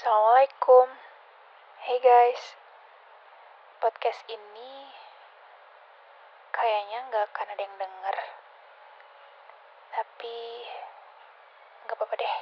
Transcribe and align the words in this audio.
Assalamualaikum. 0.00 0.88
Hey 1.84 2.00
guys. 2.00 2.56
Podcast 3.84 4.24
ini 4.32 4.88
kayaknya 6.56 7.04
nggak 7.04 7.28
akan 7.28 7.52
ada 7.52 7.60
yang 7.60 7.76
denger. 7.76 8.16
Tapi 9.92 10.36
nggak 11.84 11.96
apa-apa 12.00 12.16
deh. 12.16 12.36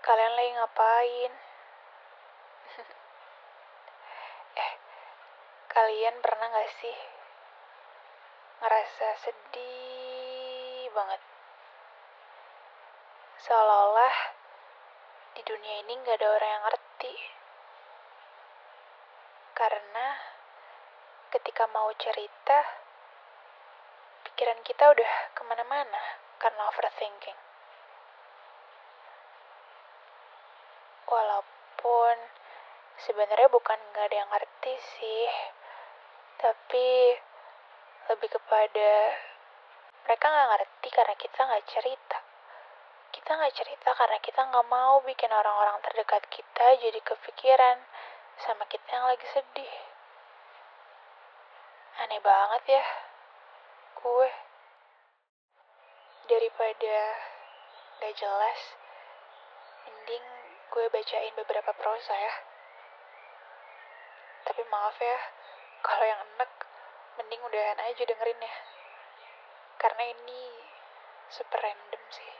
Kalian 0.00 0.32
lagi 0.32 0.50
ngapain? 0.56 1.32
eh, 4.64 4.72
kalian 5.76 6.24
pernah 6.24 6.48
nggak 6.48 6.72
sih 6.72 6.96
ngerasa 8.64 9.08
sedih 9.28 10.88
banget? 10.96 11.20
Seolah-olah 13.44 14.37
di 15.38 15.46
dunia 15.46 15.86
ini 15.86 15.94
nggak 16.02 16.18
ada 16.18 16.34
orang 16.34 16.50
yang 16.50 16.64
ngerti. 16.66 17.14
Karena 19.54 20.06
ketika 21.30 21.62
mau 21.70 21.94
cerita, 21.94 22.58
pikiran 24.26 24.58
kita 24.66 24.90
udah 24.90 25.12
ke 25.38 25.42
mana-mana 25.46 26.02
karena 26.42 26.66
overthinking. 26.74 27.38
Walaupun 31.06 32.16
sebenarnya 33.06 33.46
bukan 33.46 33.78
nggak 33.94 34.10
ada 34.10 34.16
yang 34.18 34.30
ngerti 34.34 34.74
sih, 34.74 35.30
tapi 36.42 37.14
lebih 38.10 38.26
kepada 38.26 38.90
mereka 40.02 40.26
nggak 40.26 40.50
ngerti 40.50 40.88
karena 40.90 41.14
kita 41.14 41.38
nggak 41.46 41.66
cerita. 41.70 42.17
Kita 43.28 43.44
nggak 43.44 43.60
cerita 43.60 43.92
karena 43.92 44.16
kita 44.24 44.40
nggak 44.40 44.68
mau 44.72 45.04
bikin 45.04 45.28
orang-orang 45.28 45.76
terdekat 45.84 46.24
kita 46.32 46.80
jadi 46.80 46.96
kepikiran 46.96 47.76
sama 48.40 48.64
kita 48.64 48.88
yang 48.88 49.04
lagi 49.04 49.28
sedih. 49.28 49.68
Aneh 52.00 52.24
banget 52.24 52.80
ya, 52.80 52.84
gue. 54.00 54.30
Daripada 56.24 56.96
gak 58.00 58.16
jelas, 58.16 58.60
mending 59.84 60.24
gue 60.72 60.88
bacain 60.88 61.36
beberapa 61.36 61.76
prosa 61.76 62.16
ya. 62.16 62.34
Tapi 64.48 64.64
maaf 64.72 64.96
ya, 64.96 65.18
kalau 65.84 66.04
yang 66.08 66.20
enek, 66.32 66.52
mending 67.20 67.44
udahan 67.44 67.76
aja 67.92 68.02
dengerin 68.08 68.40
ya. 68.40 68.54
Karena 69.76 70.16
ini 70.16 70.42
super 71.28 71.60
random 71.60 72.04
sih. 72.08 72.37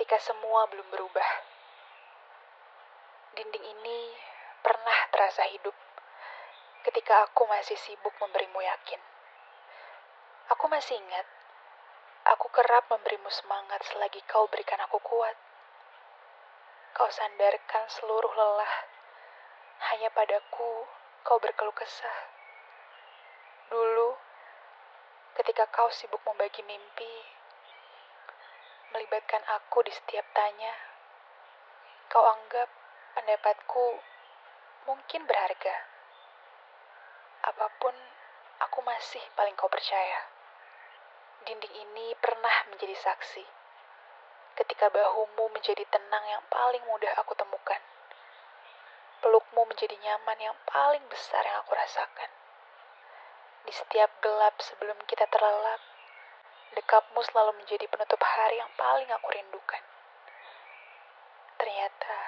Ketika 0.00 0.32
semua 0.32 0.64
belum 0.72 0.88
berubah, 0.96 1.28
dinding 3.36 3.68
ini 3.68 4.16
pernah 4.64 4.96
terasa 5.12 5.44
hidup 5.52 5.76
ketika 6.88 7.28
aku 7.28 7.44
masih 7.44 7.76
sibuk 7.76 8.08
memberimu 8.16 8.64
yakin. 8.64 8.96
Aku 10.56 10.72
masih 10.72 10.96
ingat, 10.96 11.28
aku 12.32 12.48
kerap 12.48 12.88
memberimu 12.88 13.28
semangat 13.28 13.84
selagi 13.92 14.24
kau 14.24 14.48
berikan 14.48 14.80
aku 14.88 15.04
kuat. 15.04 15.36
Kau 16.96 17.12
sandarkan 17.12 17.84
seluruh 17.92 18.32
lelah, 18.32 18.88
hanya 19.92 20.08
padaku 20.16 20.88
kau 21.28 21.36
berkeluh 21.36 21.76
kesah. 21.76 22.18
Dulu, 23.68 24.16
ketika 25.36 25.68
kau 25.68 25.92
sibuk 25.92 26.24
membagi 26.24 26.64
mimpi, 26.64 27.39
melibatkan 28.90 29.42
aku 29.46 29.86
di 29.86 29.92
setiap 29.94 30.26
tanya, 30.34 30.74
kau 32.10 32.26
anggap 32.26 32.68
pendapatku 33.14 34.02
mungkin 34.90 35.26
berharga. 35.26 35.76
Apa 37.46 37.66
pun, 37.78 37.94
aku 38.60 38.78
masih 38.82 39.22
paling 39.38 39.54
kau 39.54 39.70
percaya. 39.70 40.26
Dinding 41.46 41.72
ini 41.72 42.12
pernah 42.20 42.68
menjadi 42.68 42.92
saksi 42.98 43.60
ketika 44.60 44.92
bahumu 44.92 45.48
menjadi 45.56 45.88
tenang 45.88 46.20
yang 46.28 46.44
paling 46.52 46.84
mudah 46.84 47.16
aku 47.16 47.32
temukan. 47.32 47.80
Pelukmu 49.24 49.64
menjadi 49.64 49.96
nyaman 49.96 50.36
yang 50.36 50.56
paling 50.68 51.00
besar 51.08 51.40
yang 51.48 51.64
aku 51.64 51.72
rasakan. 51.72 52.28
Di 53.64 53.72
setiap 53.72 54.12
gelap 54.20 54.56
sebelum 54.60 54.96
kita 55.08 55.24
terlelap, 55.32 55.80
dekapmu 56.76 57.20
selalu 57.26 57.58
menjadi 57.62 57.86
penutup 57.90 58.20
hari 58.22 58.58
yang 58.58 58.70
paling 58.78 59.08
aku 59.10 59.28
rindukan. 59.30 59.82
Ternyata, 61.60 62.18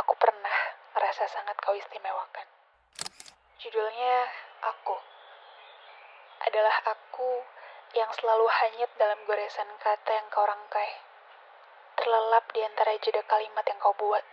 aku 0.00 0.12
pernah 0.18 0.56
merasa 0.96 1.28
sangat 1.28 1.56
kau 1.60 1.76
istimewakan. 1.76 2.46
Judulnya 3.56 4.28
Aku. 4.66 4.96
Adalah 6.42 6.76
aku 6.90 7.44
yang 7.94 8.10
selalu 8.18 8.44
hanyut 8.48 8.90
dalam 9.00 9.18
goresan 9.24 9.68
kata 9.80 10.10
yang 10.10 10.28
kau 10.28 10.44
rangkai. 10.44 10.90
Terlelap 11.96 12.44
di 12.52 12.60
antara 12.60 12.92
jeda 13.00 13.24
kalimat 13.24 13.64
yang 13.64 13.80
kau 13.80 13.96
buat. 13.96 14.24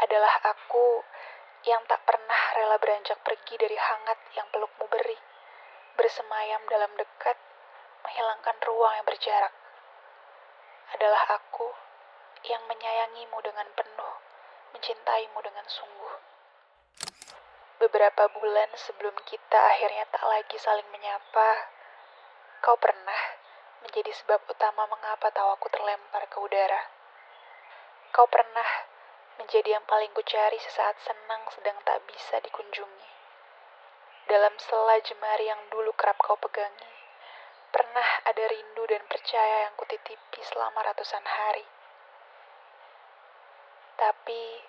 Adalah 0.00 0.34
aku 0.48 1.04
yang 1.68 1.84
tak 1.84 2.00
pernah 2.08 2.40
rela 2.56 2.80
beranjak 2.80 3.20
pergi 3.20 3.60
dari 3.60 3.76
hangat 3.76 4.18
yang 4.32 4.48
pelukmu 4.48 4.88
beri. 4.88 5.19
Bersemayam 6.00 6.64
dalam 6.72 6.88
dekat, 6.96 7.36
menghilangkan 8.00 8.56
ruang 8.64 8.96
yang 8.96 9.04
berjarak. 9.04 9.52
Adalah 10.96 11.36
aku 11.36 11.68
yang 12.48 12.64
menyayangimu 12.72 13.36
dengan 13.44 13.68
penuh, 13.76 14.12
mencintaimu 14.72 15.36
dengan 15.44 15.68
sungguh. 15.68 16.14
Beberapa 17.84 18.32
bulan 18.32 18.72
sebelum 18.80 19.12
kita 19.28 19.60
akhirnya 19.60 20.08
tak 20.08 20.24
lagi 20.24 20.56
saling 20.56 20.88
menyapa, 20.88 21.68
kau 22.64 22.80
pernah 22.80 23.20
menjadi 23.84 24.08
sebab 24.24 24.40
utama 24.48 24.88
mengapa 24.88 25.28
tawaku 25.28 25.68
terlempar 25.68 26.24
ke 26.32 26.40
udara. 26.40 26.80
Kau 28.16 28.24
pernah 28.24 28.88
menjadi 29.36 29.76
yang 29.76 29.84
paling 29.84 30.16
kucari 30.16 30.56
sesaat 30.64 30.96
senang 31.04 31.44
sedang 31.52 31.76
tak 31.84 32.00
bisa 32.08 32.40
dikunjungi. 32.40 33.19
Dalam 34.30 34.54
sela 34.62 34.94
jemari 35.02 35.50
yang 35.50 35.58
dulu 35.74 35.90
kerap 35.98 36.14
kau 36.22 36.38
pegangi, 36.38 36.94
pernah 37.74 38.06
ada 38.30 38.46
rindu 38.46 38.86
dan 38.86 39.02
percaya 39.10 39.66
yang 39.66 39.74
kutitipi 39.74 40.38
selama 40.46 40.86
ratusan 40.86 41.26
hari. 41.26 41.66
Tapi, 43.98 44.62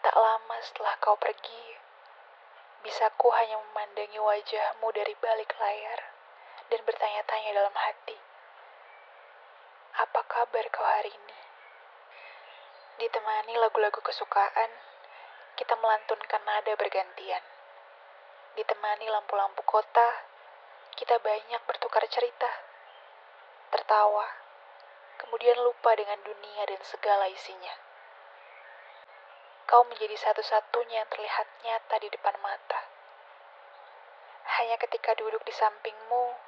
tak 0.00 0.16
lama 0.16 0.56
setelah 0.64 0.96
kau 1.04 1.20
pergi, 1.20 1.76
bisaku 2.80 3.28
hanya 3.36 3.60
memandangi 3.68 4.16
wajahmu 4.16 4.88
dari 4.96 5.12
balik 5.20 5.52
layar 5.60 6.00
dan 6.72 6.80
bertanya-tanya 6.88 7.60
dalam 7.60 7.76
hati. 7.76 8.16
Apa 10.00 10.24
kabar 10.32 10.64
kau 10.72 10.80
hari 10.80 11.12
ini? 11.12 11.38
Ditemani 13.04 13.52
lagu-lagu 13.60 14.00
kesukaan, 14.00 14.72
kita 15.60 15.76
melantunkan 15.76 16.40
nada 16.48 16.72
bergantian. 16.72 17.53
Ditemani 18.54 19.10
lampu-lampu 19.10 19.66
kota, 19.66 20.08
kita 20.94 21.18
banyak 21.18 21.58
bertukar 21.66 22.06
cerita. 22.06 22.46
Tertawa, 23.74 24.30
kemudian 25.18 25.58
lupa 25.58 25.90
dengan 25.98 26.22
dunia 26.22 26.62
dan 26.62 26.78
segala 26.86 27.26
isinya. 27.26 27.74
Kau 29.66 29.82
menjadi 29.90 30.14
satu-satunya 30.14 31.02
yang 31.02 31.10
terlihat 31.10 31.50
nyata 31.66 31.98
di 31.98 32.06
depan 32.14 32.38
mata. 32.38 32.78
Hanya 34.54 34.78
ketika 34.78 35.18
duduk 35.18 35.42
di 35.42 35.50
sampingmu, 35.50 36.38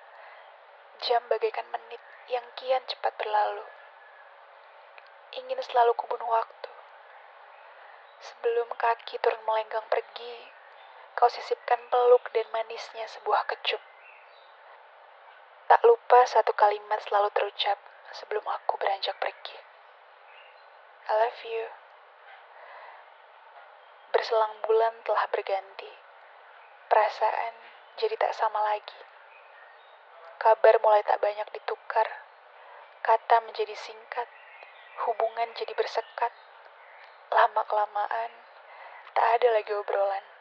jam 1.02 1.26
bagaikan 1.26 1.66
menit 1.74 1.98
yang 2.30 2.46
kian 2.54 2.86
cepat 2.86 3.18
berlalu. 3.18 3.66
Ingin 5.42 5.58
selalu 5.58 5.90
kubunuh 5.98 6.30
waktu. 6.30 6.70
Sebelum 8.22 8.70
kaki 8.78 9.18
turun 9.18 9.42
melenggang 9.42 9.90
pergi, 9.90 10.54
kau 11.16 11.32
sisipkan 11.32 11.80
peluk 11.88 12.28
dan 12.36 12.44
manisnya 12.52 13.08
sebuah 13.08 13.48
kecup. 13.48 13.80
Tak 15.64 15.80
lupa 15.80 16.28
satu 16.28 16.52
kalimat 16.52 17.00
selalu 17.08 17.32
terucap 17.32 17.80
sebelum 18.12 18.44
aku 18.44 18.76
beranjak 18.76 19.16
pergi. 19.16 19.56
I 21.08 21.12
love 21.16 21.40
you. 21.48 21.72
Berselang 24.12 24.60
bulan 24.60 24.92
telah 25.08 25.24
berganti. 25.32 25.88
Perasaan 26.92 27.54
jadi 27.96 28.12
tak 28.20 28.36
sama 28.36 28.60
lagi. 28.60 29.00
Kabar 30.36 30.76
mulai 30.84 31.00
tak 31.00 31.16
banyak 31.24 31.48
ditukar. 31.56 32.28
Kata 33.00 33.40
menjadi 33.40 33.72
singkat. 33.72 34.28
Hubungan 35.08 35.48
jadi 35.56 35.72
bersekat. 35.72 36.32
Lama-kelamaan, 37.32 38.30
tak 39.16 39.40
ada 39.40 39.48
lagi 39.56 39.72
obrolan. 39.72 40.35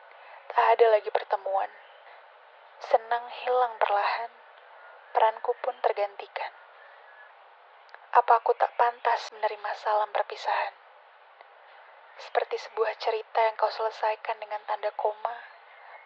Tak 0.56 0.80
ada 0.80 0.88
lagi 0.88 1.12
pertemuan. 1.12 1.68
Senang 2.80 3.28
hilang 3.44 3.76
perlahan. 3.76 4.32
peranku 5.12 5.52
pun 5.60 5.76
tergantikan. 5.84 6.52
Apa 8.16 8.40
aku 8.40 8.56
tak 8.56 8.72
pantas 8.80 9.36
menerima 9.36 9.72
salam 9.76 10.08
perpisahan? 10.16 10.72
Seperti 12.16 12.56
sebuah 12.56 12.96
cerita 13.04 13.44
yang 13.44 13.60
kau 13.60 13.68
selesaikan 13.68 14.40
dengan 14.40 14.64
tanda 14.64 14.96
koma, 14.96 15.36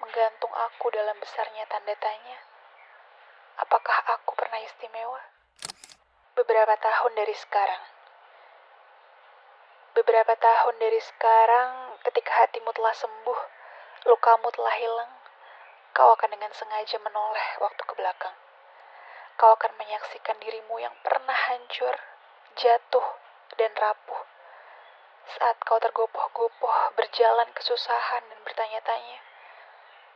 menggantung 0.02 0.50
aku 0.50 0.90
dalam 0.98 1.18
besarnya 1.22 1.70
tanda 1.70 1.94
tanya. 2.02 2.42
Apakah 3.62 4.02
aku 4.18 4.34
pernah 4.34 4.58
istimewa? 4.66 5.22
Beberapa 6.34 6.74
tahun 6.74 7.14
dari 7.14 7.38
sekarang. 7.38 7.84
Beberapa 9.94 10.34
tahun 10.42 10.76
dari 10.82 11.02
sekarang, 11.06 12.02
ketika 12.02 12.46
hatimu 12.46 12.74
telah 12.74 12.98
sembuh, 12.98 13.59
lukamu 14.06 14.48
telah 14.54 14.76
hilang, 14.78 15.12
kau 15.96 16.14
akan 16.16 16.30
dengan 16.32 16.52
sengaja 16.56 17.00
menoleh 17.02 17.48
waktu 17.60 17.82
ke 17.84 17.94
belakang. 17.98 18.36
Kau 19.40 19.56
akan 19.56 19.76
menyaksikan 19.80 20.38
dirimu 20.40 20.80
yang 20.84 20.96
pernah 21.04 21.36
hancur, 21.48 21.96
jatuh, 22.60 23.08
dan 23.56 23.72
rapuh 23.76 24.30
saat 25.30 25.62
kau 25.62 25.78
tergopoh-gopoh 25.78 26.98
berjalan 26.98 27.46
kesusahan 27.54 28.26
dan 28.26 28.40
bertanya-tanya, 28.42 29.22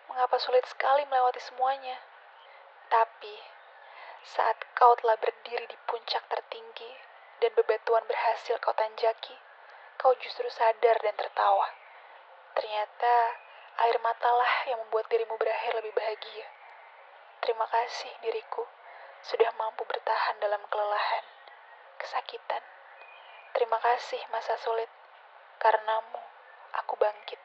mengapa 0.09 0.41
sulit 0.41 0.65
sekali 0.65 1.05
melewati 1.05 1.37
semuanya? 1.37 2.01
Tapi, 2.89 3.37
saat 4.25 4.57
kau 4.73 4.97
telah 4.97 5.13
berdiri 5.21 5.69
di 5.69 5.77
puncak 5.85 6.25
tertinggi 6.25 6.89
dan 7.45 7.53
bebatuan 7.53 8.01
berhasil 8.09 8.57
kau 8.57 8.73
tanjaki, 8.73 9.37
kau 10.01 10.17
justru 10.17 10.49
sadar 10.49 10.97
dan 10.97 11.13
tertawa. 11.13 11.69
Ternyata, 12.57 13.37
air 13.81 13.97
matalah 14.01 14.53
yang 14.69 14.77
membuat 14.85 15.09
dirimu 15.09 15.33
berakhir 15.41 15.73
lebih 15.73 15.93
bahagia. 15.97 16.47
Terima 17.41 17.65
kasih 17.67 18.11
diriku, 18.21 18.63
sudah 19.25 19.49
mampu 19.57 19.83
bertahan 19.83 20.37
dalam 20.39 20.61
kelelahan, 20.69 21.25
kesakitan. 21.97 22.63
Terima 23.53 23.77
kasih 23.81 24.21
masa 24.29 24.57
sulit 24.61 24.89
Karenamu, 25.61 26.19
aku 26.75 26.99
bangkit. 26.99 27.39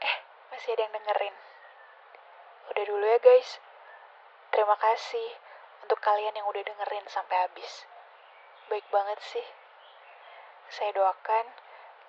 Eh, 0.00 0.16
masih 0.54 0.76
ada 0.78 0.86
yang 0.86 0.94
dengerin. 0.94 1.36
Udah 2.70 2.84
dulu 2.86 3.04
ya 3.06 3.18
guys. 3.18 3.58
Terima 4.54 4.78
kasih 4.78 5.28
untuk 5.82 5.98
kalian 5.98 6.34
yang 6.36 6.46
udah 6.46 6.62
dengerin 6.62 7.06
sampai 7.10 7.42
habis. 7.42 7.86
Baik 8.70 8.86
banget 8.94 9.18
sih. 9.18 9.46
Saya 10.70 10.94
doakan 10.94 11.46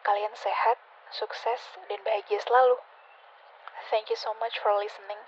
kalian 0.05 0.33
sehat, 0.37 0.77
sukses, 1.11 1.77
dan 1.91 1.99
bahagia 2.01 2.39
selalu. 2.41 2.79
Thank 3.91 4.09
you 4.09 4.15
so 4.15 4.31
much 4.39 4.59
for 4.59 4.71
listening, 4.79 5.19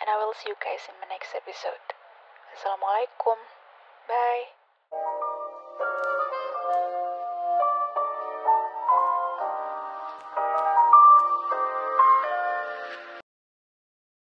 and 0.00 0.08
I 0.08 0.16
will 0.16 0.32
see 0.32 0.48
you 0.48 0.58
guys 0.58 0.88
in 0.88 0.96
my 0.98 1.08
next 1.12 1.36
episode. 1.36 1.92
Assalamualaikum. 2.56 3.36
Bye. 4.08 4.55